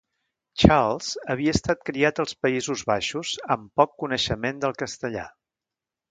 [0.61, 5.27] Charles havia estat criat als Països Baixos amb poc coneixement del castellà.